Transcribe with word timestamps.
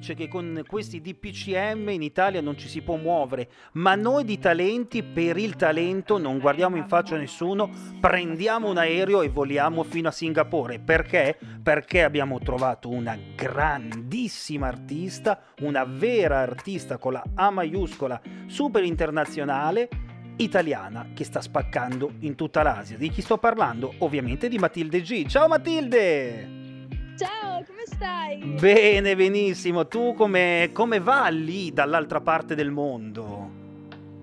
dice 0.00 0.14
che 0.14 0.28
con 0.28 0.62
questi 0.66 1.02
DPCM 1.02 1.90
in 1.90 2.00
Italia 2.00 2.40
non 2.40 2.56
ci 2.56 2.68
si 2.68 2.80
può 2.80 2.96
muovere, 2.96 3.50
ma 3.72 3.94
noi 3.94 4.24
di 4.24 4.38
talenti 4.38 5.02
per 5.02 5.36
il 5.36 5.56
talento 5.56 6.16
non 6.16 6.38
guardiamo 6.38 6.76
in 6.76 6.88
faccia 6.88 7.16
a 7.16 7.18
nessuno, 7.18 7.68
prendiamo 8.00 8.70
un 8.70 8.78
aereo 8.78 9.20
e 9.20 9.28
voliamo 9.28 9.82
fino 9.82 10.08
a 10.08 10.12
Singapore. 10.12 10.78
Perché? 10.78 11.38
Perché 11.62 12.02
abbiamo 12.02 12.38
trovato 12.38 12.88
una 12.88 13.16
grandissima 13.36 14.68
artista, 14.68 15.38
una 15.60 15.84
vera 15.84 16.38
artista 16.38 16.96
con 16.96 17.12
la 17.12 17.22
A 17.34 17.50
maiuscola, 17.50 18.20
super 18.46 18.82
internazionale 18.82 19.88
italiana 20.36 21.08
che 21.12 21.24
sta 21.24 21.42
spaccando 21.42 22.12
in 22.20 22.36
tutta 22.36 22.62
l'Asia. 22.62 22.96
Di 22.96 23.10
chi 23.10 23.20
sto 23.20 23.36
parlando? 23.36 23.92
Ovviamente 23.98 24.48
di 24.48 24.56
Matilde 24.56 25.02
G. 25.02 25.26
Ciao 25.26 25.46
Matilde! 25.46 26.69
Ciao, 27.60 27.66
come 27.66 27.82
stai? 27.84 28.38
Bene, 28.58 29.14
benissimo. 29.14 29.86
Tu 29.86 30.14
come, 30.14 30.70
come 30.72 30.98
va 30.98 31.28
lì 31.28 31.72
dall'altra 31.72 32.20
parte 32.20 32.54
del 32.54 32.70
mondo? 32.70 33.50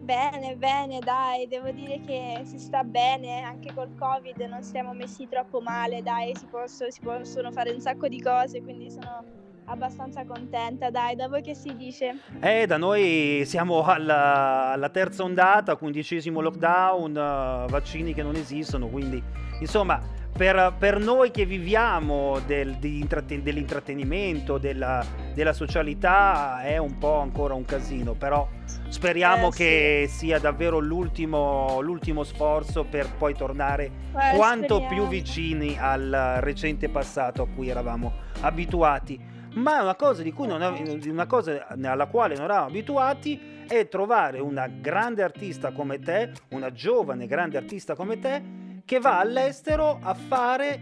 Bene, 0.01 0.55
bene, 0.55 0.99
dai, 0.99 1.47
devo 1.47 1.69
dire 1.69 2.01
che 2.05 2.41
si 2.45 2.57
sta 2.57 2.83
bene, 2.83 3.43
anche 3.43 3.73
col 3.75 3.93
Covid 3.95 4.39
non 4.49 4.63
siamo 4.63 4.93
messi 4.93 5.27
troppo 5.27 5.59
male, 5.59 6.01
dai, 6.01 6.33
si, 6.35 6.45
posso, 6.49 6.89
si 6.89 7.01
possono 7.01 7.51
fare 7.51 7.71
un 7.71 7.79
sacco 7.81 8.07
di 8.07 8.21
cose, 8.21 8.63
quindi 8.63 8.89
sono 8.89 9.23
abbastanza 9.65 10.25
contenta, 10.25 10.89
dai, 10.89 11.15
da 11.15 11.27
voi 11.27 11.41
che 11.41 11.53
si 11.53 11.75
dice? 11.75 12.19
Eh, 12.39 12.65
da 12.65 12.77
noi 12.77 13.43
siamo 13.45 13.83
alla, 13.83 14.71
alla 14.71 14.89
terza 14.89 15.23
ondata, 15.23 15.75
quindicesimo 15.75 16.39
lockdown, 16.39 17.11
uh, 17.11 17.69
vaccini 17.69 18.13
che 18.13 18.23
non 18.23 18.35
esistono, 18.35 18.87
quindi 18.87 19.21
insomma 19.59 20.01
per, 20.37 20.75
per 20.77 20.99
noi 20.99 21.31
che 21.31 21.45
viviamo 21.45 22.39
del, 22.45 22.77
intratten- 22.79 23.41
dell'intrattenimento, 23.41 24.59
della, 24.59 25.03
della, 25.33 25.51
socialità 25.51 26.61
è 26.61 26.77
un 26.77 26.99
po' 26.99 27.19
ancora 27.19 27.55
un 27.55 27.65
casino, 27.65 28.13
però 28.13 28.47
speriamo 28.87 29.47
eh, 29.47 29.51
che 29.51 30.05
sì. 30.07 30.17
sia 30.17 30.39
davvero 30.39 30.77
l'ultimo, 30.77 31.81
l'ultimo, 31.81 32.23
sforzo 32.23 32.83
per 32.83 33.11
poi 33.17 33.33
tornare 33.33 33.85
eh, 33.85 34.35
quanto 34.35 34.75
speriamo. 34.75 34.87
più 34.87 35.07
vicini 35.07 35.75
al 35.79 36.37
recente 36.39 36.87
passato 36.87 37.41
a 37.41 37.47
cui 37.47 37.69
eravamo 37.69 38.13
abituati 38.41 39.35
ma 39.55 39.81
una 39.81 39.95
cosa, 39.95 40.21
di 40.21 40.31
cui 40.31 40.45
non, 40.45 40.61
una 41.07 41.25
cosa 41.25 41.65
alla 41.67 42.05
quale 42.05 42.35
non 42.35 42.43
eravamo 42.43 42.67
abituati 42.67 43.65
è 43.67 43.87
trovare 43.87 44.39
una 44.39 44.67
grande 44.67 45.23
artista 45.23 45.71
come 45.71 45.97
te, 45.97 46.31
una 46.49 46.71
giovane 46.71 47.25
grande 47.25 47.57
artista 47.57 47.95
come 47.95 48.19
te, 48.19 48.66
che 48.87 48.99
va 49.01 49.19
all'estero 49.19 49.99
a 50.01 50.13
fare, 50.13 50.79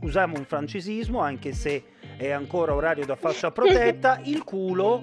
usiamo 0.00 0.36
un 0.36 0.44
francesismo 0.44 1.20
anche 1.20 1.52
se 1.52 1.84
è 2.16 2.30
ancora 2.30 2.74
orario 2.74 3.06
da 3.06 3.14
fascia 3.14 3.52
protetta, 3.52 4.18
il 4.26 4.42
culo 4.42 5.00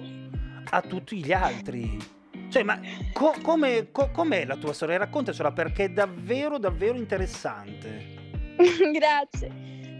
a 0.68 0.82
tutti 0.82 1.24
gli 1.24 1.32
altri. 1.32 1.96
Cioè, 2.50 2.62
ma 2.62 2.78
co- 3.14 3.36
come, 3.40 3.90
co- 3.90 4.10
com'è 4.12 4.44
la 4.44 4.56
tua 4.56 4.74
storia? 4.74 4.98
Raccontacela 4.98 5.50
perché 5.50 5.84
è 5.84 5.88
davvero, 5.88 6.58
davvero 6.58 6.98
interessante. 6.98 8.04
Grazie. 8.92 9.48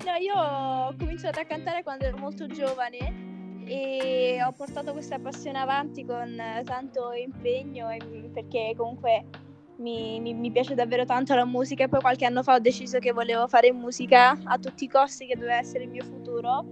No, 0.04 0.14
io 0.20 0.34
ho 0.34 0.94
cominciato 0.98 1.40
a 1.40 1.44
cantare 1.44 1.82
quando 1.82 2.04
ero 2.04 2.18
molto 2.18 2.46
giovane 2.48 3.64
e 3.64 4.42
ho 4.44 4.52
portato 4.52 4.92
questa 4.92 5.18
passione 5.18 5.58
avanti 5.58 6.04
con 6.04 6.36
tanto 6.64 7.12
impegno 7.12 7.86
perché 8.34 8.74
comunque 8.76 9.24
mi, 9.76 10.20
mi, 10.20 10.34
mi, 10.34 10.50
piace 10.50 10.74
davvero 10.74 11.04
tanto 11.04 11.34
la 11.34 11.44
musica 11.44 11.84
e 11.84 11.88
poi 11.88 12.00
qualche 12.00 12.24
anno 12.24 12.42
fa 12.42 12.54
ho 12.54 12.58
deciso 12.58 12.98
che 12.98 13.12
volevo 13.12 13.48
fare 13.48 13.72
musica 13.72 14.38
a 14.44 14.58
tutti 14.58 14.84
i 14.84 14.88
costi, 14.88 15.26
che 15.26 15.34
doveva 15.34 15.56
essere 15.56 15.84
il 15.84 15.90
mio 15.90 16.04
futuro. 16.04 16.64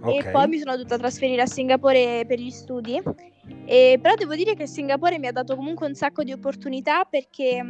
Okay. 0.00 0.18
E 0.18 0.30
poi 0.30 0.48
mi 0.48 0.58
sono 0.58 0.76
dovuta 0.76 0.98
trasferire 0.98 1.42
a 1.42 1.46
Singapore 1.46 2.24
per 2.26 2.38
gli 2.38 2.50
studi. 2.50 3.00
E, 3.64 3.98
però 4.00 4.14
devo 4.14 4.34
dire 4.34 4.54
che 4.54 4.66
Singapore 4.66 5.18
mi 5.18 5.26
ha 5.26 5.32
dato 5.32 5.56
comunque 5.56 5.86
un 5.86 5.94
sacco 5.94 6.22
di 6.22 6.32
opportunità 6.32 7.04
perché 7.04 7.64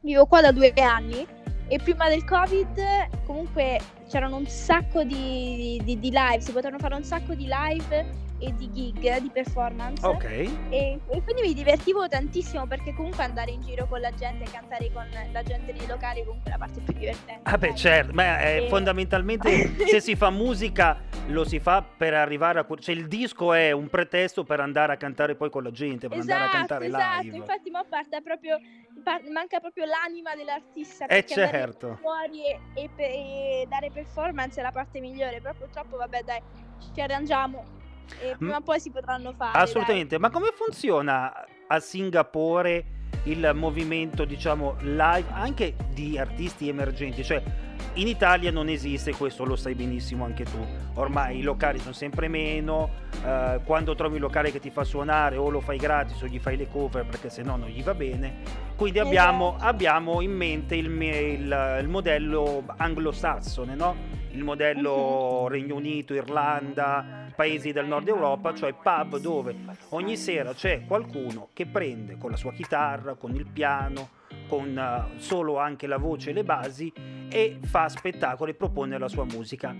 vivo 0.00 0.26
qua 0.26 0.40
da 0.40 0.52
due 0.52 0.72
anni 0.76 1.26
e 1.68 1.78
prima 1.78 2.08
del 2.08 2.24
Covid 2.24 3.24
comunque 3.24 3.78
c'erano 4.08 4.36
un 4.36 4.46
sacco 4.46 5.04
di, 5.04 5.80
di, 5.84 5.98
di 5.98 6.10
live, 6.10 6.40
si 6.40 6.52
potevano 6.52 6.78
fare 6.78 6.94
un 6.94 7.04
sacco 7.04 7.34
di 7.34 7.48
live 7.48 8.26
e 8.38 8.54
di 8.54 8.70
gig, 8.70 9.18
di 9.18 9.30
performance. 9.30 10.04
Ok. 10.06 10.24
E, 10.24 10.48
e, 10.70 11.22
quindi 11.22 11.42
mi 11.42 11.54
divertivo 11.54 12.06
tantissimo 12.08 12.66
perché 12.66 12.94
comunque 12.94 13.24
andare 13.24 13.50
in 13.50 13.60
giro 13.62 13.86
con 13.86 14.00
la 14.00 14.12
gente 14.14 14.44
e 14.44 14.50
cantare 14.50 14.90
con 14.92 15.06
la 15.32 15.42
gente 15.42 15.72
nei 15.72 15.86
locali 15.86 16.20
è 16.20 16.24
comunque 16.24 16.50
la 16.50 16.58
parte 16.58 16.80
più 16.80 16.94
divertente. 16.94 17.40
Ah 17.42 17.58
beh 17.58 17.74
certo, 17.74 18.12
ma 18.12 18.38
è 18.38 18.62
e... 18.62 18.68
fondamentalmente 18.68 19.74
se 19.86 20.00
si 20.00 20.14
fa 20.14 20.30
musica 20.30 21.00
lo 21.28 21.44
si 21.44 21.58
fa 21.58 21.82
per 21.82 22.14
arrivare 22.14 22.60
a... 22.60 22.66
cioè 22.78 22.94
il 22.94 23.08
disco 23.08 23.52
è 23.52 23.72
un 23.72 23.88
pretesto 23.88 24.44
per 24.44 24.60
andare 24.60 24.92
a 24.92 24.96
cantare 24.96 25.34
poi 25.34 25.50
con 25.50 25.62
la 25.62 25.70
gente, 25.72 26.08
per 26.08 26.18
esatto, 26.18 26.32
andare 26.32 26.50
a 26.50 26.56
cantare 26.56 26.86
esatto. 26.86 27.22
live. 27.22 27.36
infatti 27.36 27.70
ma 27.70 27.84
parte 27.88 28.22
proprio, 28.22 28.58
manca 29.32 29.58
proprio 29.58 29.84
l'anima 29.84 30.34
dell'artista. 30.36 31.06
Eh 31.06 31.24
certo. 31.26 31.98
Fuori 32.00 32.44
e, 32.44 32.60
e, 32.74 32.90
e 32.96 33.66
dare 33.68 33.90
performance 34.02 34.60
è 34.60 34.62
la 34.62 34.72
parte 34.72 35.00
migliore, 35.00 35.40
però 35.40 35.54
purtroppo 35.54 35.96
vabbè 35.96 36.22
dai, 36.22 36.40
ci 36.94 37.00
arrangiamo 37.00 37.64
e 38.20 38.36
prima 38.36 38.56
o 38.56 38.60
poi 38.60 38.80
si 38.80 38.90
potranno 38.90 39.32
fare. 39.32 39.58
Assolutamente, 39.58 40.18
dai. 40.18 40.18
ma 40.18 40.30
come 40.30 40.50
funziona 40.54 41.32
a 41.66 41.80
Singapore 41.80 42.97
il 43.30 43.52
movimento, 43.54 44.24
diciamo, 44.24 44.76
live 44.80 45.26
anche 45.30 45.74
di 45.92 46.18
artisti 46.18 46.68
emergenti? 46.68 47.22
Cioè, 47.22 47.42
in 47.94 48.06
Italia 48.06 48.50
non 48.50 48.68
esiste, 48.68 49.14
questo 49.14 49.44
lo 49.44 49.56
sai 49.56 49.74
benissimo 49.74 50.24
anche 50.24 50.44
tu. 50.44 50.64
Ormai 50.94 51.38
i 51.38 51.42
locali 51.42 51.78
sono 51.78 51.92
sempre 51.92 52.28
meno, 52.28 52.90
eh, 53.24 53.60
quando 53.64 53.94
trovi 53.94 54.14
un 54.16 54.20
locale 54.20 54.50
che 54.50 54.60
ti 54.60 54.70
fa 54.70 54.84
suonare 54.84 55.36
o 55.36 55.48
lo 55.48 55.60
fai 55.60 55.78
gratis 55.78 56.20
o 56.22 56.26
gli 56.26 56.38
fai 56.38 56.56
le 56.56 56.68
cover 56.68 57.04
perché 57.06 57.28
se 57.28 57.42
no 57.42 57.56
non 57.56 57.68
gli 57.68 57.82
va 57.82 57.94
bene. 57.94 58.66
Quindi 58.76 58.98
abbiamo, 59.00 59.56
abbiamo 59.58 60.20
in 60.20 60.32
mente 60.32 60.76
il, 60.76 60.86
il, 60.86 61.78
il 61.80 61.88
modello 61.88 62.62
anglosassone, 62.76 63.74
no? 63.74 64.17
Il 64.32 64.44
modello. 64.44 65.46
Regno 65.48 65.76
Unito, 65.76 66.14
Irlanda, 66.14 67.30
paesi 67.34 67.72
del 67.72 67.86
nord 67.86 68.08
Europa, 68.08 68.54
cioè 68.54 68.74
pub 68.74 69.18
dove 69.18 69.54
ogni 69.90 70.16
sera 70.16 70.52
c'è 70.52 70.84
qualcuno 70.86 71.50
che 71.52 71.66
prende 71.66 72.16
con 72.18 72.30
la 72.30 72.36
sua 72.36 72.52
chitarra, 72.52 73.14
con 73.14 73.34
il 73.34 73.46
piano, 73.46 74.10
con 74.48 74.76
uh, 74.76 75.18
solo 75.18 75.58
anche 75.58 75.86
la 75.86 75.98
voce 75.98 76.30
e 76.30 76.32
le 76.32 76.44
basi 76.44 76.92
e 77.30 77.58
fa 77.62 77.88
spettacolo 77.88 78.50
e 78.50 78.54
propone 78.54 78.98
la 78.98 79.08
sua 79.08 79.24
musica. 79.24 79.74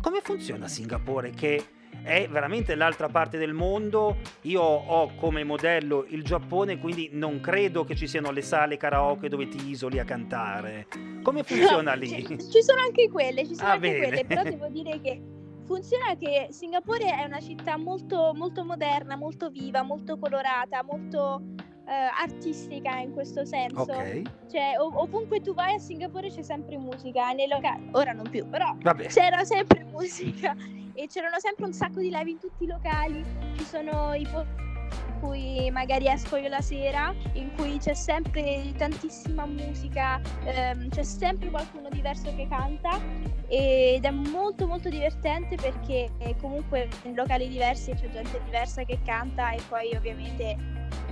Come 0.00 0.20
funziona 0.22 0.68
Singapore 0.68 1.30
che 1.30 1.64
è 2.02 2.28
veramente 2.28 2.74
l'altra 2.74 3.08
parte 3.08 3.38
del 3.38 3.52
mondo. 3.52 4.16
Io 4.42 4.62
ho 4.62 5.14
come 5.16 5.44
modello 5.44 6.04
il 6.08 6.22
Giappone, 6.22 6.78
quindi 6.78 7.10
non 7.12 7.40
credo 7.40 7.84
che 7.84 7.94
ci 7.94 8.06
siano 8.06 8.30
le 8.30 8.42
sale 8.42 8.76
karaoke 8.76 9.28
dove 9.28 9.48
ti 9.48 9.68
isoli 9.68 9.98
a 9.98 10.04
cantare. 10.04 10.86
Come 11.22 11.42
funziona 11.42 11.94
no, 11.94 12.00
lì? 12.00 12.08
Ci, 12.30 12.50
ci, 12.50 12.62
sono 12.62 12.80
anche 12.80 13.08
quelle, 13.08 13.46
ci 13.46 13.54
sono 13.54 13.68
ah, 13.68 13.72
anche 13.72 13.90
bene. 13.90 14.06
quelle, 14.06 14.24
però 14.24 14.42
devo 14.48 14.68
dire 14.68 15.00
che 15.00 15.20
funziona 15.66 16.16
che 16.16 16.48
Singapore 16.50 17.04
è 17.04 17.24
una 17.24 17.40
città 17.40 17.76
molto, 17.76 18.32
molto 18.34 18.64
moderna, 18.64 19.16
molto 19.16 19.50
viva, 19.50 19.82
molto 19.82 20.18
colorata, 20.18 20.82
molto 20.82 21.42
uh, 21.42 21.90
artistica 22.20 22.98
in 22.98 23.12
questo 23.12 23.44
senso. 23.44 23.82
Okay. 23.82 24.22
Cioè, 24.50 24.74
ov- 24.78 24.96
ovunque 24.96 25.40
tu 25.40 25.54
vai 25.54 25.74
a 25.74 25.78
Singapore 25.78 26.28
c'è 26.28 26.42
sempre 26.42 26.76
musica, 26.76 27.30
nei 27.32 27.48
locali, 27.48 27.88
ora 27.92 28.12
non 28.12 28.28
più, 28.28 28.48
però 28.48 28.74
Vabbè. 28.80 29.06
c'era 29.06 29.44
sempre 29.44 29.84
musica 29.84 30.56
e 30.94 31.06
c'erano 31.06 31.38
sempre 31.38 31.64
un 31.66 31.72
sacco 31.72 32.00
di 32.00 32.10
live 32.10 32.30
in 32.30 32.38
tutti 32.38 32.64
i 32.64 32.66
locali. 32.66 33.24
Ci 33.56 33.64
sono 33.64 34.14
i 34.14 34.26
posti 34.30 34.68
in 35.10 35.20
cui 35.20 35.70
magari 35.70 36.08
esco 36.08 36.36
io 36.36 36.48
la 36.48 36.60
sera, 36.60 37.14
in 37.34 37.52
cui 37.54 37.78
c'è 37.78 37.94
sempre 37.94 38.72
tantissima 38.76 39.44
musica, 39.44 40.20
ehm, 40.44 40.88
c'è 40.88 41.02
sempre 41.02 41.50
qualcuno 41.50 41.88
diverso 41.90 42.34
che 42.34 42.46
canta 42.48 42.98
ed 43.46 44.04
è 44.04 44.10
molto 44.10 44.66
molto 44.66 44.88
divertente 44.88 45.56
perché 45.56 46.08
comunque 46.40 46.88
in 47.02 47.14
locali 47.14 47.48
diversi 47.48 47.92
c'è 47.92 48.08
gente 48.08 48.40
diversa 48.44 48.84
che 48.84 49.00
canta 49.04 49.50
e 49.50 49.60
poi 49.68 49.94
ovviamente 49.94 50.56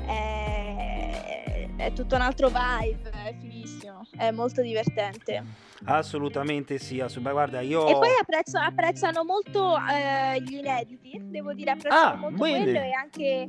è, 0.07 1.48
è 1.89 1.93
tutto 1.93 2.17
un 2.17 2.21
altro 2.21 2.49
vibe, 2.49 3.11
è 3.11 3.35
fighissimo, 3.39 4.07
è 4.17 4.31
molto 4.31 4.61
divertente. 4.61 5.43
Assolutamente 5.85 6.79
sì, 6.79 7.01
assolut- 7.01 7.31
guarda 7.31 7.61
io... 7.61 7.89
E 7.89 7.93
poi 7.95 8.11
apprezzo, 8.21 8.59
apprezzano 8.59 9.25
molto 9.25 9.75
eh, 9.77 10.41
gli 10.43 10.57
inediti, 10.57 11.19
devo 11.19 11.55
dire, 11.55 11.71
apprezzano 11.73 12.13
ah, 12.13 12.17
molto 12.17 12.43
bene. 12.43 12.63
quello 12.63 12.79
e 12.79 12.93
anche 12.93 13.49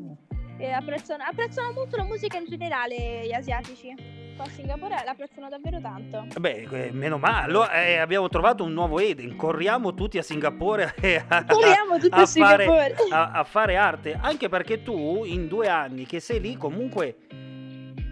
eh, 0.57 0.71
apprezzano, 0.71 1.24
apprezzano 1.24 1.71
molto 1.74 1.97
la 1.97 2.03
musica 2.03 2.38
in 2.38 2.45
generale 2.45 3.25
gli 3.25 3.33
asiatici. 3.33 4.27
A 4.38 4.47
Singapore 4.47 4.95
l'apprezzano 5.03 5.50
davvero 5.50 5.81
tanto. 5.81 6.25
Beh, 6.39 6.65
eh, 6.71 6.92
meno 6.94 7.18
male, 7.18 7.74
eh, 7.74 7.97
abbiamo 7.97 8.30
trovato 8.30 8.63
un 8.63 8.71
nuovo 8.71 9.00
Eden, 9.00 9.35
corriamo 9.35 9.94
tutti 9.94 10.18
a 10.18 10.21
Singapore 10.21 10.95
a, 11.27 11.44
corriamo 11.44 11.97
tutti 11.97 12.13
a, 12.13 12.21
a, 12.21 12.25
fare, 12.25 12.95
a, 13.09 13.31
a 13.31 13.44
fare 13.44 13.75
arte, 13.75 14.18
anche 14.21 14.47
perché 14.47 14.81
tu 14.81 15.25
in 15.25 15.50
due 15.50 15.68
anni 15.68 16.06
che 16.06 16.21
sei 16.21 16.39
lì 16.39 16.56
comunque 16.56 17.27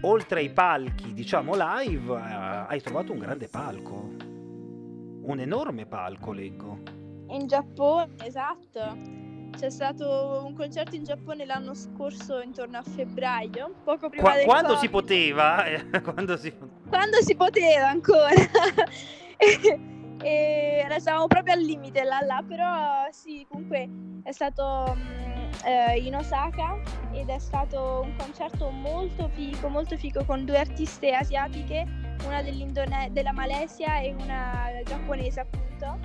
oltre 0.02 0.40
ai 0.40 0.50
palchi, 0.50 1.12
diciamo 1.12 1.54
live, 1.56 2.14
eh, 2.14 2.64
hai 2.68 2.80
trovato 2.80 3.12
un 3.12 3.18
grande 3.18 3.48
palco. 3.48 4.10
Un 5.22 5.40
enorme 5.40 5.86
palco, 5.86 6.32
leggo. 6.32 6.78
In 7.28 7.46
Giappone, 7.46 8.14
esatto. 8.24 8.96
c'è 9.56 9.70
stato 9.70 10.42
un 10.46 10.54
concerto 10.54 10.94
in 10.94 11.04
Giappone 11.04 11.44
l'anno 11.44 11.74
scorso 11.74 12.40
intorno 12.40 12.78
a 12.78 12.82
febbraio, 12.82 13.74
poco 13.84 14.08
prima 14.08 14.24
Qua- 14.24 14.34
del 14.34 14.44
quando 14.44 14.74
Covid. 14.74 14.82
si 14.82 14.88
poteva, 14.88 15.64
eh, 15.64 15.84
quando 16.02 16.36
si... 16.36 16.54
Quando 16.88 17.20
si 17.22 17.34
poteva 17.34 17.88
ancora. 17.88 18.34
e 20.20 20.68
stavamo 20.98 21.26
proprio 21.26 21.54
al 21.54 21.60
limite 21.60 22.02
là 22.02 22.20
là, 22.20 22.42
però 22.46 23.06
sì, 23.10 23.46
comunque 23.48 23.88
è 24.22 24.32
stato 24.32 24.96
mm, 24.96 25.17
eh, 25.64 25.98
in 25.98 26.14
Osaka 26.14 26.78
ed 27.12 27.28
è 27.28 27.38
stato 27.38 28.02
un 28.04 28.14
concerto 28.16 28.70
molto 28.70 29.28
figo, 29.28 29.68
molto 29.68 29.96
figo 29.96 30.24
con 30.24 30.44
due 30.44 30.58
artiste 30.58 31.12
asiatiche, 31.12 31.86
una 32.24 32.42
della 33.10 33.32
Malesia 33.32 33.98
e 34.00 34.14
una 34.18 34.70
giapponese 34.84 35.40
appunto. 35.40 35.98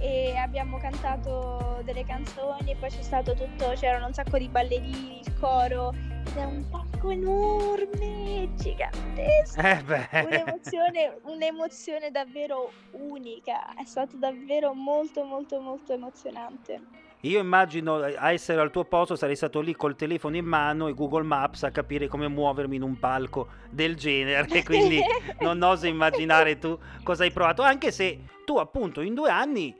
E 0.00 0.36
abbiamo 0.36 0.78
cantato 0.78 1.80
delle 1.82 2.04
canzoni 2.04 2.70
e 2.70 2.76
poi 2.76 2.88
c'è 2.88 3.02
stato 3.02 3.34
tutto, 3.34 3.72
c'erano 3.74 4.06
un 4.06 4.14
sacco 4.14 4.38
di 4.38 4.48
ballerini, 4.48 5.20
il 5.20 5.34
coro, 5.40 5.92
ed 5.92 6.36
è 6.36 6.44
un 6.44 6.68
palco 6.68 7.10
enorme, 7.10 8.48
gigantesco. 8.54 9.60
Eh 9.60 10.24
Un'emozione, 10.24 11.18
un'emozione 11.22 12.10
davvero 12.12 12.70
unica, 12.92 13.74
è 13.74 13.84
stato 13.84 14.16
davvero 14.16 14.72
molto 14.72 15.24
molto 15.24 15.60
molto 15.60 15.92
emozionante. 15.94 17.06
Io 17.22 17.40
immagino 17.40 18.04
eh, 18.04 18.14
a 18.16 18.32
essere 18.32 18.60
al 18.60 18.70
tuo 18.70 18.84
posto 18.84 19.16
sarei 19.16 19.34
stato 19.34 19.60
lì 19.60 19.74
col 19.74 19.96
telefono 19.96 20.36
in 20.36 20.44
mano 20.44 20.86
e 20.86 20.94
Google 20.94 21.24
Maps 21.24 21.64
a 21.64 21.70
capire 21.70 22.06
come 22.06 22.28
muovermi 22.28 22.76
in 22.76 22.82
un 22.82 22.98
palco 22.98 23.48
del 23.70 23.96
genere, 23.96 24.46
quindi 24.62 25.00
non 25.40 25.60
oso 25.62 25.86
immaginare 25.86 26.58
tu 26.58 26.78
cosa 27.02 27.24
hai 27.24 27.32
provato, 27.32 27.62
anche 27.62 27.90
se 27.90 28.20
tu 28.44 28.58
appunto 28.58 29.00
in 29.00 29.14
due 29.14 29.30
anni 29.30 29.74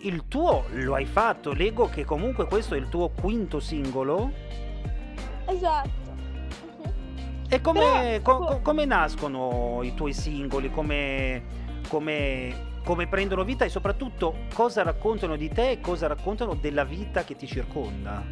il 0.00 0.28
tuo 0.28 0.64
lo 0.72 0.94
hai 0.94 1.06
fatto, 1.06 1.54
leggo 1.54 1.88
che 1.88 2.04
comunque 2.04 2.46
questo 2.46 2.74
è 2.74 2.78
il 2.78 2.88
tuo 2.88 3.08
quinto 3.08 3.60
singolo. 3.60 4.30
Esatto. 5.46 6.04
E 7.48 7.60
come, 7.60 8.20
Però, 8.22 8.38
co- 8.38 8.60
come 8.60 8.84
nascono 8.84 9.80
i 9.82 9.94
tuoi 9.94 10.12
singoli? 10.12 10.70
Come, 10.70 11.42
come- 11.88 12.74
come 12.86 13.08
prendono 13.08 13.42
vita 13.42 13.64
e 13.64 13.68
soprattutto 13.68 14.46
cosa 14.54 14.84
raccontano 14.84 15.34
di 15.34 15.48
te 15.48 15.70
e 15.72 15.80
cosa 15.80 16.06
raccontano 16.06 16.54
della 16.54 16.84
vita 16.84 17.24
che 17.24 17.34
ti 17.34 17.44
circonda? 17.44 18.22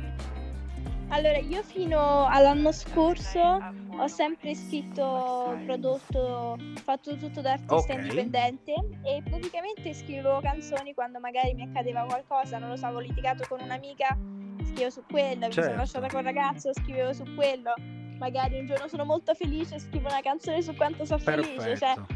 Allora, 1.08 1.38
io 1.38 1.60
fino 1.64 2.26
all'anno 2.26 2.70
scorso 2.70 3.40
ho 3.40 4.06
sempre 4.06 4.54
scritto, 4.54 5.58
prodotto, 5.64 6.56
fatto 6.84 7.16
tutto 7.16 7.40
da 7.40 7.52
artista 7.52 7.74
Ok. 7.94 7.98
indipendente 7.98 8.72
e 9.02 9.22
praticamente 9.28 9.92
scrivevo 9.92 10.40
canzoni 10.40 10.94
quando 10.94 11.18
magari 11.18 11.52
mi 11.54 11.62
accadeva 11.62 12.04
qualcosa, 12.04 12.58
non 12.58 12.68
lo 12.70 12.76
so, 12.76 12.86
avevo 12.86 13.00
litigato 13.00 13.44
con 13.48 13.60
un'amica, 13.60 14.16
scrivevo 14.62 14.90
su 14.90 15.02
quello, 15.10 15.46
mi 15.46 15.52
Certo. 15.52 15.62
sono 15.62 15.76
lasciata 15.76 16.06
con 16.06 16.18
un 16.20 16.24
ragazzo, 16.26 16.72
scrivevo 16.72 17.12
su 17.12 17.24
quello. 17.34 17.74
Magari 18.18 18.60
un 18.60 18.66
giorno 18.66 18.86
sono 18.86 19.04
molto 19.04 19.34
felice, 19.34 19.80
scrivo 19.80 20.06
una 20.06 20.20
canzone 20.20 20.62
su 20.62 20.74
quanto 20.76 21.04
sono 21.04 21.18
felice, 21.18 21.76
cioè 21.76 21.94
Perfetto. 21.94 22.13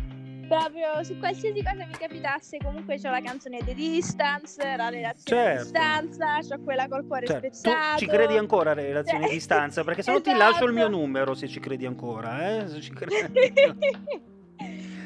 Proprio 0.49 1.05
su 1.05 1.19
qualsiasi 1.19 1.62
cosa 1.62 1.85
mi 1.87 1.93
capitasse, 1.93 2.56
comunque 2.59 2.97
c'ho 2.99 3.11
la 3.11 3.21
canzone 3.21 3.59
di 3.62 3.75
Distance, 3.75 4.77
la 4.77 4.89
relazione 4.89 5.43
Certo. 5.43 5.62
di 5.62 5.71
distanza, 5.71 6.39
c'ho 6.41 6.62
quella 6.62 6.89
col 6.89 7.06
cuore 7.06 7.27
Certo, 7.27 7.49
tu 7.49 7.55
spezzato. 7.55 7.99
ci 7.99 8.06
credi 8.06 8.37
ancora 8.37 8.73
alle 8.73 8.83
relazioni 8.87 9.25
a 9.25 9.27
Cioè, 9.27 9.35
distanza? 9.35 9.85
Perché 9.85 10.03
se 10.03 10.11
no 10.12 10.21
ti 10.21 10.35
lascio 10.35 10.65
il 10.65 10.73
mio 10.73 10.87
esatto. 10.87 10.97
numero 10.99 11.35
se 11.35 11.47
ci 11.47 11.61
credi 11.61 11.87
ancora, 11.87 12.49
eh? 12.56 12.69
Se 12.69 12.81
ci 12.81 12.93
credi. 12.93 13.55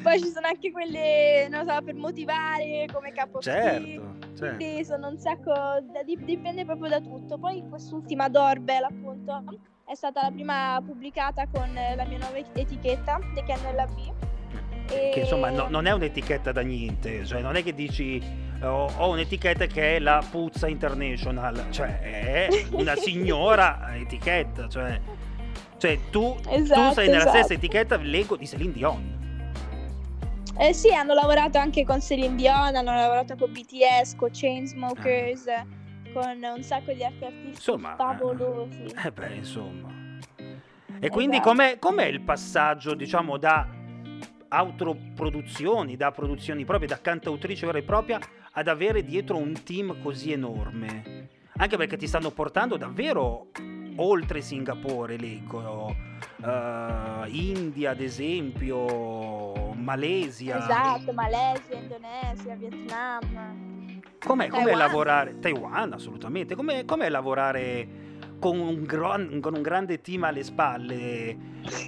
Poi 0.03 0.19
ci 0.19 0.27
sono 0.27 0.47
anche 0.47 0.71
quelle, 0.71 1.47
non 1.49 1.65
so, 1.65 1.81
per 1.81 1.93
motivare 1.93 2.87
come 2.91 3.11
capo 3.13 3.39
certo, 3.39 4.15
certo. 4.35 4.55
Quindi 4.57 4.83
sono 4.83 5.07
un 5.07 5.17
sacco, 5.17 5.51
da- 5.53 6.03
dip- 6.03 6.23
dipende 6.25 6.65
proprio 6.65 6.89
da 6.89 6.99
tutto. 6.99 7.37
Poi 7.37 7.63
quest'ultima 7.69 8.27
Doorbell 8.27 8.83
appunto 8.83 9.43
è 9.85 9.95
stata 9.95 10.23
la 10.23 10.31
prima 10.31 10.81
pubblicata 10.85 11.47
con 11.47 11.71
la 11.73 12.03
mia 12.05 12.17
nuova 12.17 12.35
etichetta, 12.37 13.19
The 13.33 13.43
Cannella 13.45 13.85
B. 13.85 14.11
Che 14.85 15.19
insomma 15.19 15.49
no- 15.49 15.67
non 15.69 15.85
è 15.85 15.91
un'etichetta 15.91 16.51
da 16.51 16.61
niente, 16.61 17.25
cioè 17.25 17.41
non 17.41 17.55
è 17.55 17.63
che 17.63 17.73
dici 17.73 18.21
ho, 18.61 18.91
ho 18.97 19.09
un'etichetta 19.11 19.65
che 19.65 19.95
è 19.95 19.99
la 19.99 20.23
Puzza 20.29 20.67
International, 20.67 21.67
cioè 21.71 21.99
è 21.99 22.47
una 22.71 22.95
signora 22.97 23.95
etichetta, 23.95 24.67
cioè, 24.67 24.99
cioè 25.77 25.99
tu, 26.11 26.35
tu 26.41 26.49
Esatto, 26.49 26.93
sei 26.93 27.07
nella 27.07 27.19
esatto. 27.21 27.37
stessa 27.37 27.53
etichetta, 27.53 27.97
leggo, 27.97 28.35
di 28.35 28.47
Celine 28.47 28.71
Dion. 28.73 29.21
Eh 30.57 30.73
sì, 30.73 30.93
hanno 30.93 31.13
lavorato 31.13 31.57
anche 31.57 31.83
con 31.83 31.99
Celine 31.99 32.35
Dion, 32.35 32.75
hanno 32.75 32.93
lavorato 32.93 33.35
con 33.35 33.51
BTS, 33.51 34.15
con 34.15 34.29
Chainsmokers, 34.31 35.45
con 36.13 36.37
un 36.55 36.61
sacco 36.61 36.93
di 36.93 37.03
altri 37.03 37.25
artisti 37.25 37.47
Insomma, 37.47 37.95
favolosi. 37.95 38.83
Eh 39.03 39.11
beh, 39.11 39.33
insomma. 39.35 39.89
E 40.99 41.09
quindi 41.09 41.37
Esatto. 41.37 41.49
com'è, 41.49 41.79
com'è 41.79 42.05
il 42.05 42.21
passaggio, 42.21 42.93
diciamo, 42.93 43.37
da 43.37 43.67
autoproduzioni, 44.53 45.97
da 45.97 46.11
produzioni 46.11 46.63
proprie, 46.63 46.87
da 46.87 47.01
cantautrice 47.01 47.65
vera 47.65 47.79
e 47.79 47.83
propria, 47.83 48.19
ad 48.51 48.67
avere 48.67 49.03
dietro 49.03 49.37
un 49.37 49.63
team 49.63 49.99
così 50.01 50.31
enorme? 50.31 51.29
Anche 51.57 51.75
perché 51.77 51.97
ti 51.97 52.07
stanno 52.07 52.29
portando 52.29 52.77
davvero 52.77 53.47
oltre 53.95 54.41
Singapore, 54.41 55.17
leggo, 55.17 55.95
eh, 56.43 57.29
India 57.29 57.91
ad 57.91 58.01
esempio, 58.01 59.73
Malesia. 59.73 60.59
Esatto, 60.59 61.13
Malesia, 61.13 61.77
Indonesia, 61.77 62.55
Vietnam. 62.55 64.01
Com'è, 64.19 64.47
com'è 64.47 64.75
lavorare? 64.75 65.39
Taiwan, 65.39 65.93
assolutamente. 65.93 66.55
Com'è, 66.55 66.85
com'è 66.85 67.09
lavorare 67.09 68.02
con 68.43 68.59
un, 68.59 68.83
gran- 68.83 69.39
con 69.39 69.55
un 69.55 69.61
grande 69.61 70.01
team 70.01 70.25
alle 70.25 70.43
spalle? 70.43 71.37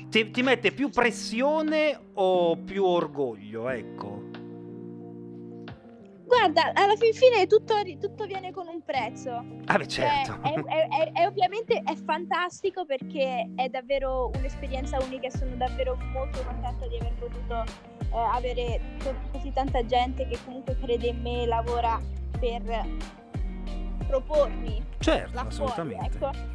Ti, 0.10 0.32
ti 0.32 0.42
mette 0.42 0.72
più 0.72 0.90
pressione 0.90 2.00
o 2.14 2.56
più 2.56 2.86
orgoglio? 2.86 3.68
Ecco. 3.68 4.24
Guarda, 6.26 6.72
alla 6.74 6.96
fin 6.96 7.12
fine 7.14 7.46
tutto, 7.46 7.76
tutto 8.00 8.26
viene 8.26 8.52
con 8.52 8.68
un 8.68 8.82
prezzo. 8.84 9.44
Ah, 9.66 9.78
beh, 9.78 9.88
Cioè, 9.88 10.24
certo. 10.24 10.40
è, 10.48 10.54
è- 10.54 10.88
è- 10.88 11.12
è 11.12 11.28
ovviamente 11.28 11.82
è 11.84 11.94
fantastico 11.96 12.86
perché 12.86 13.52
è 13.56 13.68
davvero 13.68 14.32
un'esperienza 14.38 14.98
unica 15.04 15.28
e 15.28 15.32
sono 15.32 15.56
davvero 15.56 15.98
molto 16.14 16.42
contenta 16.46 16.88
di 16.88 16.98
aver 16.98 17.14
potuto 17.20 17.64
eh, 18.00 18.18
avere 18.32 18.80
co- 19.04 19.14
così 19.34 19.52
tanta 19.52 19.86
gente 19.86 20.26
che 20.28 20.38
comunque 20.46 20.78
crede 20.80 21.08
in 21.08 21.22
me 21.22 21.46
lavora 21.46 22.00
per 22.40 22.64
propormi 24.08 24.84
certo, 25.00 25.32
là 25.34 25.42
fuori, 25.50 25.72
assolutamente. 25.72 26.16
ecco. 26.18 26.54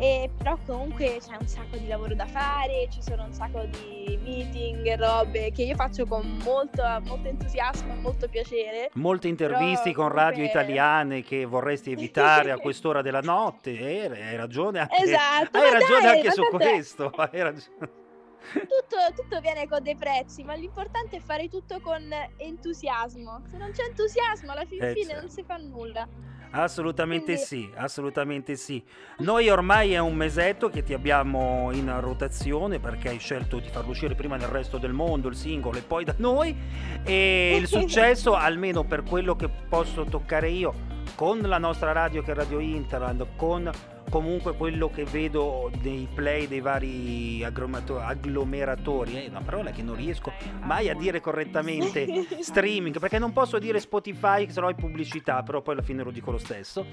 E 0.00 0.30
però 0.38 0.56
comunque 0.64 1.16
c'è 1.20 1.36
un 1.40 1.46
sacco 1.48 1.76
di 1.76 1.88
lavoro 1.88 2.14
da 2.14 2.26
fare, 2.26 2.86
ci 2.88 3.02
sono 3.02 3.24
un 3.24 3.32
sacco 3.32 3.64
di 3.64 4.16
meeting 4.22 4.86
e 4.86 4.94
robe 4.96 5.50
che 5.50 5.64
io 5.64 5.74
faccio 5.74 6.06
con 6.06 6.38
molto, 6.44 6.82
molto 7.04 7.26
entusiasmo 7.28 7.92
e 7.94 7.96
molto 7.96 8.28
piacere. 8.28 8.90
Molte 8.94 9.26
interviste 9.26 9.92
con 9.92 10.08
radio 10.08 10.36
comunque- 10.44 10.60
italiane 10.60 11.22
che 11.24 11.44
vorresti 11.46 11.90
evitare 11.90 12.52
a 12.52 12.58
quest'ora 12.60 13.02
della 13.02 13.20
notte. 13.22 13.70
Eh, 13.76 14.06
hai 14.22 14.36
ragione 14.36 14.78
anche, 14.78 15.02
Esatto, 15.02 15.58
hai 15.58 15.72
ragione 15.72 16.00
dai, 16.00 16.16
anche 16.16 16.30
su 16.30 16.44
questo. 16.48 17.10
Hai 17.18 17.42
ragione. 17.42 18.06
Tutto, 18.52 18.96
tutto 19.22 19.40
viene 19.40 19.66
con 19.68 19.82
dei 19.82 19.96
prezzi, 19.96 20.44
ma 20.44 20.54
l'importante 20.54 21.16
è 21.16 21.20
fare 21.20 21.48
tutto 21.48 21.80
con 21.80 22.00
entusiasmo. 22.36 23.42
Se 23.50 23.56
non 23.58 23.72
c'è 23.72 23.82
entusiasmo, 23.84 24.52
alla 24.52 24.64
fin 24.64 24.82
Eh, 24.82 24.92
fine 24.92 25.06
certo. 25.06 25.20
non 25.22 25.30
si 25.30 25.42
fa 25.42 25.56
nulla. 25.56 26.06
Assolutamente 26.50 27.34
Quindi- 27.34 27.42
sì, 27.44 27.70
assolutamente 27.74 28.56
sì. 28.56 28.82
Noi 29.18 29.48
ormai 29.48 29.92
è 29.92 29.98
un 29.98 30.14
mesetto 30.14 30.68
che 30.68 30.82
ti 30.82 30.94
abbiamo 30.94 31.70
in 31.72 31.92
rotazione 32.00 32.78
perché 32.78 33.10
hai 33.10 33.18
scelto 33.18 33.58
di 33.58 33.68
farlo 33.68 33.90
uscire 33.90 34.14
prima 34.14 34.36
nel 34.36 34.48
resto 34.48 34.78
del 34.78 34.92
mondo 34.92 35.28
il 35.28 35.36
singolo 35.36 35.78
e 35.78 35.82
poi 35.82 36.04
da 36.04 36.14
noi 36.18 36.56
e 37.04 37.56
il 37.56 37.66
successo, 37.68 38.34
almeno 38.34 38.84
per 38.84 39.02
quello 39.02 39.36
che 39.36 39.48
posso 39.48 40.04
toccare 40.04 40.48
io, 40.48 40.74
con 41.14 41.40
la 41.40 41.58
nostra 41.58 41.92
radio 41.92 42.22
che 42.22 42.32
è 42.32 42.34
Radio 42.34 42.60
Interland, 42.60 43.26
con 43.36 43.70
comunque 44.08 44.56
quello 44.56 44.90
che 44.90 45.04
vedo 45.04 45.70
nei 45.82 46.08
play 46.12 46.46
dei 46.46 46.60
vari 46.60 47.44
agglomeratori, 47.44 49.14
è 49.14 49.28
una 49.28 49.42
parola 49.42 49.70
che 49.70 49.82
non 49.82 49.96
riesco 49.96 50.32
mai 50.62 50.88
a 50.88 50.94
dire 50.94 51.20
correttamente, 51.20 52.06
streaming, 52.40 52.98
perché 52.98 53.18
non 53.18 53.32
posso 53.32 53.58
dire 53.58 53.80
Spotify, 53.80 54.50
se 54.50 54.60
no 54.60 54.68
è 54.68 54.74
pubblicità, 54.74 55.42
però 55.42 55.62
poi 55.62 55.74
alla 55.74 55.82
fine 55.82 56.02
lo 56.02 56.10
dico 56.10 56.30
lo 56.30 56.38
stesso. 56.38 56.86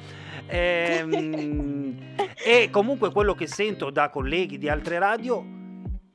Ehm, 0.48 2.16
e 2.46 2.70
comunque 2.70 3.12
quello 3.12 3.34
che 3.34 3.48
sento 3.48 3.90
da 3.90 4.10
colleghi 4.10 4.58
di 4.58 4.70
altre 4.70 5.00
radio, 5.00 5.44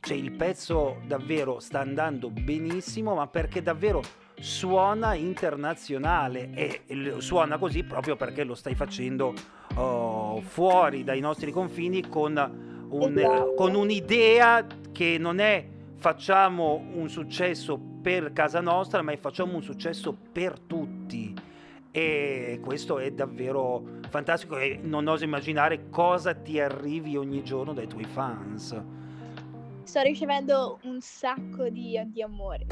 cioè 0.00 0.16
il 0.16 0.32
pezzo 0.32 1.00
davvero 1.06 1.60
sta 1.60 1.80
andando 1.80 2.30
benissimo, 2.30 3.14
ma 3.14 3.26
perché 3.26 3.62
davvero 3.62 4.02
suona 4.40 5.14
internazionale. 5.14 6.50
E 6.54 6.82
suona 7.18 7.58
così 7.58 7.84
proprio 7.84 8.16
perché 8.16 8.44
lo 8.44 8.54
stai 8.54 8.74
facendo 8.74 9.34
oh, 9.80 10.40
fuori 10.40 11.04
dai 11.04 11.20
nostri 11.20 11.50
confini 11.50 12.06
con, 12.08 12.86
un- 12.90 13.52
con 13.56 13.74
un'idea 13.74 14.66
che 14.92 15.16
non 15.18 15.38
è 15.38 15.66
facciamo 15.96 16.82
un 16.94 17.08
successo 17.08 17.78
per 18.02 18.32
casa 18.32 18.60
nostra, 18.60 19.02
ma 19.02 19.12
è 19.12 19.18
facciamo 19.18 19.54
un 19.56 19.62
successo 19.62 20.16
per 20.32 20.58
tutti. 20.58 21.34
e 21.92 22.60
questo 22.62 23.00
è 23.00 23.10
davvero 23.10 23.82
fantastico 24.08 24.56
e 24.56 24.78
non 24.80 25.08
oso 25.08 25.24
immaginare 25.24 25.88
cosa 25.90 26.34
ti 26.34 26.60
arrivi 26.60 27.16
ogni 27.16 27.42
giorno 27.42 27.72
dai 27.72 27.88
tuoi 27.88 28.04
fans. 28.04 28.80
Sto 29.84 30.00
ricevendo 30.02 30.78
un 30.82 31.00
sacco 31.00 31.68
di, 31.68 32.00
di 32.06 32.22
amore. 32.22 32.66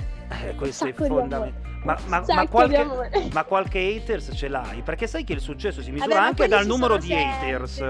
Eh, 0.44 0.54
questo 0.54 0.86
è 0.86 0.92
fondamentale. 0.92 1.66
Ma, 1.84 1.96
ma, 2.06 2.24
ma, 2.26 2.46
qualche, 2.48 2.84
ma, 3.32 3.44
qualche, 3.44 3.78
haters 3.78 4.30
ce 4.34 4.48
l'hai? 4.48 4.82
Perché 4.82 5.06
sai 5.06 5.24
che 5.24 5.32
il 5.32 5.40
successo 5.40 5.80
si 5.80 5.90
misura 5.90 6.14
Vabbè, 6.14 6.26
anche 6.26 6.48
dal 6.48 6.66
numero 6.66 6.96
di 6.96 7.08
sempre. 7.08 7.52
haters. 7.52 7.84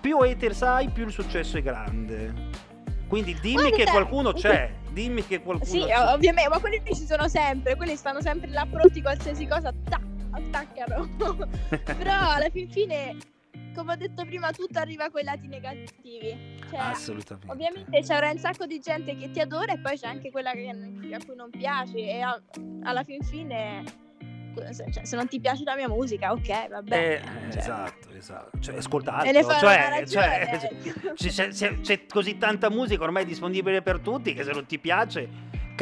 Più 0.00 0.18
haters 0.18 0.62
hai, 0.62 0.88
più 0.90 1.06
il 1.06 1.12
successo 1.12 1.58
è 1.58 1.62
grande. 1.62 2.48
Quindi 3.08 3.36
dimmi 3.40 3.68
Guarda, 3.68 3.76
che 3.76 3.84
qualcuno 3.84 4.32
c'è. 4.32 4.72
Dimmi 4.90 5.26
che 5.26 5.42
qualcuno 5.42 5.70
sì, 5.70 5.80
c'è. 5.80 6.12
ovviamente, 6.12 6.50
ma 6.50 6.58
quelli 6.58 6.82
ci 6.84 7.06
sono 7.06 7.28
sempre. 7.28 7.76
Quelli 7.76 7.96
stanno 7.96 8.20
sempre 8.20 8.50
là 8.50 8.66
pronti 8.70 9.00
qualsiasi 9.00 9.46
cosa. 9.46 9.72
Tac 9.88 10.02
attaccano. 10.30 11.08
Però 11.68 12.30
alla 12.30 12.48
fin 12.50 12.70
fine, 12.70 13.16
come 13.74 13.92
ho 13.92 13.96
detto 13.96 14.24
prima, 14.24 14.50
tutto 14.52 14.78
arriva 14.78 15.04
a 15.04 15.10
quei 15.10 15.24
lati 15.24 15.46
negativi. 15.46 16.58
Cioè, 16.68 16.78
Assolutamente. 16.78 17.50
Ovviamente 17.50 18.00
c'era 18.00 18.30
un 18.30 18.38
sacco 18.38 18.66
di 18.66 18.78
gente 18.78 19.16
che 19.16 19.30
ti 19.30 19.40
adora 19.40 19.72
e 19.72 19.78
poi 19.78 19.96
c'è 19.98 20.06
anche 20.06 20.30
quella 20.30 20.52
che, 20.52 20.68
a 20.68 21.18
cui 21.24 21.34
non 21.34 21.50
piaci 21.50 21.98
e 21.98 22.20
a, 22.20 22.40
alla 22.82 23.02
fin 23.02 23.22
fine... 23.22 24.08
Cioè, 24.52 25.04
se 25.04 25.16
non 25.16 25.28
ti 25.28 25.40
piace 25.40 25.62
la 25.64 25.76
mia 25.76 25.88
musica, 25.88 26.32
ok, 26.32 26.68
vabbè. 26.68 26.96
Eh, 26.96 27.50
cioè. 27.50 27.60
Esatto, 27.60 28.10
esatto. 28.10 28.58
Cioè, 28.58 28.76
ascolta 28.76 29.14
altro. 29.14 29.42
Cioè, 29.42 30.04
cioè, 30.06 31.14
c'è, 31.14 31.48
c'è, 31.48 31.80
c'è 31.80 32.06
così 32.06 32.36
tanta 32.36 32.68
musica 32.68 33.04
ormai 33.04 33.24
disponibile 33.24 33.80
per 33.80 34.00
tutti 34.00 34.34
che 34.34 34.42
se 34.42 34.50
non 34.50 34.66
ti 34.66 34.78
piace 34.78 35.28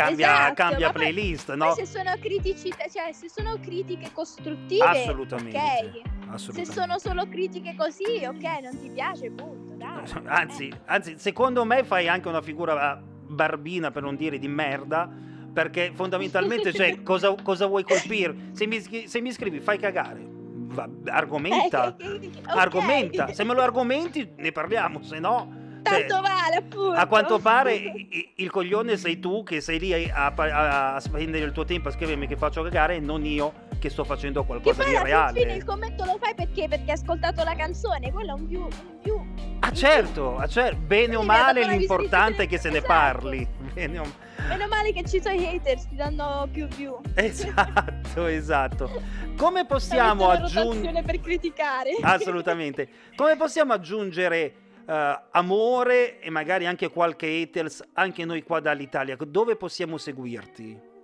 cambia, 0.03 0.33
esatto, 0.33 0.55
cambia 0.55 0.93
playlist, 0.93 1.55
no? 1.55 1.75
Se 1.75 1.87
sono 1.87 2.13
criticità, 2.21 2.85
cioè 2.89 3.13
se 3.13 3.29
sono 3.29 3.59
critiche 3.61 4.11
costruttive, 4.13 4.85
assolutamente, 4.85 5.57
ok. 5.59 6.31
Assolutamente. 6.31 6.65
Se 6.65 6.73
sono 6.73 6.99
solo 6.99 7.29
critiche 7.29 7.75
così, 7.77 8.25
ok, 8.25 8.63
non 8.63 8.79
ti 8.81 8.91
piace, 8.91 9.31
punto, 9.31 9.75
dai. 9.75 10.05
Anzi, 10.27 10.73
anzi, 10.87 11.19
secondo 11.19 11.65
me 11.65 11.85
fai 11.85 12.09
anche 12.09 12.29
una 12.29 12.43
figura 12.43 13.03
barbina, 13.03 13.91
per 13.91 14.03
non 14.03 14.17
dire 14.17 14.39
di 14.39 14.49
merda, 14.49 15.11
perché 15.53 15.91
fondamentalmente, 15.93 16.73
cioè, 16.73 17.03
cosa, 17.03 17.35
cosa 17.43 17.67
vuoi 17.67 17.83
colpire? 17.83 18.51
Se 18.53 18.67
mi, 18.67 18.81
se 18.81 19.21
mi 19.21 19.33
scrivi, 19.33 19.61
fai 19.61 19.79
cagare. 19.79 20.27
Va, 20.71 20.89
argomenta, 21.07 21.97
eh, 21.97 22.05
okay. 22.15 22.31
argomenta. 22.45 23.33
Se 23.33 23.43
me 23.43 23.55
lo 23.55 23.63
argomenti, 23.63 24.35
ne 24.37 24.53
parliamo, 24.53 25.03
se 25.03 25.19
no 25.19 25.58
tanto 25.89 26.21
vale, 26.21 26.57
appunto. 26.57 26.93
A 26.93 27.07
quanto 27.07 27.39
pare 27.39 27.93
il 28.35 28.51
coglione 28.51 28.97
sei 28.97 29.19
tu 29.19 29.43
che 29.43 29.61
sei 29.61 29.79
lì 29.79 30.11
a, 30.11 30.33
a, 30.35 30.95
a, 30.95 31.01
spendere 31.01 31.45
il 31.45 31.53
tuo 31.53 31.65
tempo 31.65 31.89
a 31.89 31.93
scrivermi 31.93 32.27
che 32.27 32.37
faccio 32.37 32.63
cagare 32.63 32.97
e 32.97 33.01
non 33.01 33.25
io 33.25 33.67
che 33.79 33.91
sto 33.91 34.05
facendo 34.05 34.45
qualcosa 34.45 34.85
di 34.85 34.97
reale. 34.97 35.41
Fine 35.41 35.55
il 35.55 35.65
commento 35.65 36.05
lo 36.05 36.19
fai 36.21 36.35
perché? 36.35 36.69
Perché 36.69 36.93
hai 36.93 36.99
ascoltato 36.99 37.45
la 37.45 37.55
canzone, 37.55 38.11
quello 38.11 38.31
è 38.31 38.39
un 38.39 38.47
più. 38.47 38.61
Un 38.61 39.01
più 39.03 39.21
ah, 39.61 39.73
certo, 39.73 40.37
ah, 40.37 40.47
certo, 40.47 40.81
bene 40.81 41.17
o 41.17 41.23
male 41.23 41.67
l'importante 41.67 42.45
è 42.45 42.47
che 42.47 42.59
se 42.59 42.71
ne 42.71 42.79
esatto. 42.79 42.93
parli. 42.93 43.49
Bene 43.79 43.99
o... 43.99 44.27
Meno 44.49 44.67
male 44.67 44.93
che 44.93 45.05
ci 45.05 45.21
sono 45.21 45.35
i 45.35 45.47
haters, 45.47 45.89
ti 45.89 45.97
danno 45.97 46.49
più 46.51 46.67
view. 46.69 47.01
Esatto, 47.15 48.27
esatto. 48.27 48.91
Come 49.37 49.67
possiamo 49.67 50.31
aggiungere 50.31 51.03
per 51.03 51.21
criticare? 51.21 51.97
Assolutamente. 52.01 52.89
Come 53.15 53.37
possiamo 53.37 53.73
aggiungere 53.73 54.68
uh, 54.89 55.27
amore 55.33 56.19
e 56.21 56.31
magari 56.31 56.67
anche 56.67 56.89
qualche 56.89 57.43
haters 57.43 57.83
anche 57.93 58.25
noi 58.25 58.43
qua 58.43 58.61
dall'Italia. 58.61 59.17
Dove 59.17 59.57
possiamo 59.57 59.99
seguirti? 59.99 60.97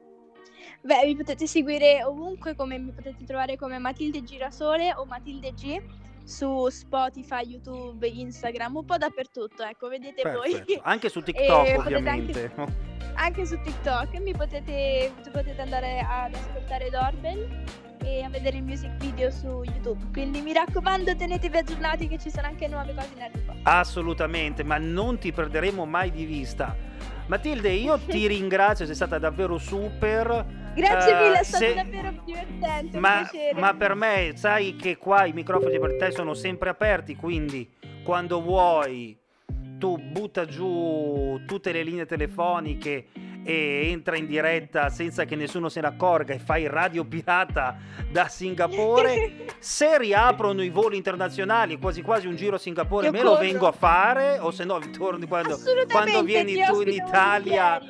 Beh, 0.81 1.05
mi 1.05 1.17
potete 1.17 1.47
seguire 1.47 2.03
ovunque, 2.03 2.55
come 2.55 2.79
mi 2.79 2.93
potete 2.93 3.25
trovare 3.25 3.57
come 3.57 3.79
Matilde 3.79 4.23
Girasole 4.23 4.95
o 4.95 5.05
Matilde 5.05 5.53
G 5.53 5.81
su 6.25 6.69
Spotify, 6.69 7.43
YouTube, 7.47 8.07
Instagram, 8.07 8.76
un 8.76 8.85
po' 8.85 8.97
dappertutto, 8.97 9.62
ecco, 9.62 9.88
vedete 9.88 10.23
Perfetto. 10.23 10.64
voi. 10.67 10.81
Anche 10.83 11.09
su 11.09 11.21
TikTok, 11.23 11.79
ovviamente. 11.79 12.53
Anche, 12.55 12.73
anche, 13.14 13.47
su 13.47 13.61
TikTok, 13.61 14.19
mi 14.21 14.33
potete, 14.33 15.12
potete 15.31 15.61
andare 15.61 16.05
ad 16.07 16.35
ascoltare 16.35 16.91
Doorbell 16.91 17.64
e 18.05 18.23
a 18.23 18.29
vedere 18.29 18.59
il 18.59 18.63
music 18.63 18.91
video 18.99 19.31
su 19.31 19.63
YouTube. 19.65 19.99
Quindi 20.13 20.41
mi 20.43 20.53
raccomando, 20.53 21.17
tenetevi 21.17 21.57
aggiornati 21.57 22.07
che 22.07 22.19
ci 22.19 22.31
sono 22.31 22.47
anche 22.47 22.69
nuove 22.69 22.95
cose 22.95 23.09
in 23.17 23.23
arrivo. 23.23 23.55
Assolutamente, 23.63 24.63
ma 24.63 24.77
non 24.79 25.19
ti 25.19 25.33
perderemo 25.33 25.85
mai 25.87 26.11
di 26.11 26.25
vista. 26.25 26.77
Matilde, 27.27 27.71
io 27.71 27.99
ti 28.07 28.27
ringrazio, 28.27 28.85
sei 28.85 28.95
stata 28.95 29.19
davvero 29.19 29.59
super. 29.59 30.63
Grazie 30.75 31.13
uh, 31.13 31.17
mille, 31.17 31.39
è 31.39 31.45
stato 31.45 31.65
se... 31.65 31.75
davvero 31.75 32.13
divertente. 32.25 32.99
Ma, 32.99 33.29
ma, 33.55 33.75
per 33.75 33.95
me, 33.95 34.33
sai 34.37 34.77
che 34.77 34.97
qua 34.97 35.25
i 35.25 35.33
microfoni 35.33 35.79
per 35.79 35.97
te 35.97 36.11
sono 36.11 36.35
sempre 36.35 36.69
aperti, 36.69 37.17
quindi 37.17 37.71
quando 38.03 38.43
vuoi 38.43 39.17
tu 39.79 39.97
butta 39.99 40.45
giù 40.45 41.41
tutte 41.47 41.73
le 41.73 41.83
linee 41.83 42.07
telefoniche 42.07 43.07
e 43.45 43.91
entra 43.91 44.17
in 44.17 44.27
diretta 44.27 44.89
senza 44.89 45.25
che 45.25 45.37
nessuno 45.37 45.69
se 45.69 45.81
ne 45.81 45.87
accorga 45.89 46.35
e 46.35 46.39
fai 46.39 46.67
radio 46.67 47.05
pirata 47.05 47.77
da 48.11 48.29
Singapore. 48.29 49.47
se 49.61 49.99
riaprono 49.99 50.63
i 50.63 50.71
voli 50.71 50.97
internazionali, 50.97 51.79
quasi 51.79 52.03
quasi 52.03 52.27
un 52.27 52.37
giro 52.37 52.57
a 52.57 52.59
Singapore, 52.59 53.07
Io 53.07 53.13
me 53.13 53.19
corro. 53.19 53.35
lo 53.35 53.39
vengo 53.39 53.67
a 53.67 53.73
fare 53.73 54.39
o 54.39 54.51
se 54.51 54.65
no 54.65 54.81
torni 54.97 55.27
quando, 55.27 55.59
quando 55.91 56.23
vieni 56.23 56.55
tu 56.65 56.81
in 56.81 56.89
Italia. 56.89 57.81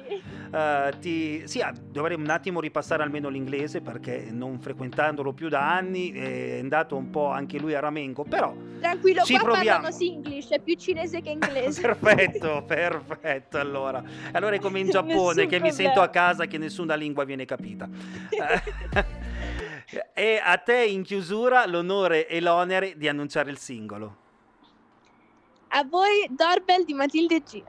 Uh, 0.54 0.96
ti... 1.00 1.42
Sì, 1.48 1.60
ah, 1.60 1.72
dovrei 1.72 2.16
un 2.16 2.30
attimo 2.30 2.60
ripassare 2.60 3.02
almeno 3.02 3.28
l'inglese 3.28 3.80
perché 3.80 4.28
non 4.30 4.60
frequentandolo 4.60 5.32
più 5.32 5.48
da 5.48 5.74
anni 5.74 6.12
è 6.12 6.60
andato 6.60 6.94
un 6.94 7.10
po' 7.10 7.26
anche 7.28 7.58
lui 7.58 7.74
a 7.74 7.80
ramengo, 7.80 8.22
però 8.22 8.54
Tranquillo, 8.78 9.24
ci 9.24 9.34
qua 9.34 9.50
proviamo. 9.50 9.80
parlano 9.80 9.96
Singlish, 9.96 10.50
è 10.50 10.60
più 10.60 10.76
cinese 10.76 11.20
che 11.22 11.30
inglese. 11.30 11.80
perfetto, 11.98 12.62
perfetto, 12.64 13.58
allora. 13.58 14.00
Allora 14.30 14.54
è 14.54 14.60
come 14.60 14.78
in 14.78 14.90
Giappone 14.90 15.46
che 15.46 15.58
mi 15.58 15.72
sento 15.72 16.00
a 16.00 16.08
casa 16.08 16.46
che 16.46 16.56
nessuna 16.56 16.94
lingua 16.94 17.24
viene 17.24 17.46
capita. 17.46 17.88
e 20.14 20.40
a 20.42 20.56
te 20.58 20.84
in 20.84 21.02
chiusura 21.02 21.66
l'onore 21.66 22.28
e 22.28 22.40
l'onere 22.40 22.96
di 22.96 23.08
annunciare 23.08 23.50
il 23.50 23.58
singolo. 23.58 24.16
A 25.68 25.84
voi 25.84 26.28
Doorbell 26.30 26.84
di 26.84 26.94
Matilde 26.94 27.40
G. 27.40 27.62